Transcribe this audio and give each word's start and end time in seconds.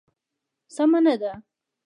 سمه 0.75 0.99
نه 1.05 1.13
ده. 1.21 1.31